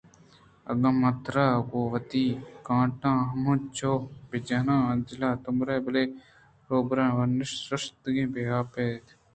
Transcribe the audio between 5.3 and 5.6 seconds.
تو بِہ